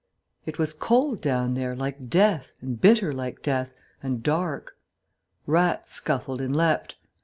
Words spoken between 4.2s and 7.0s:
dark. Rats scuffled and leaped.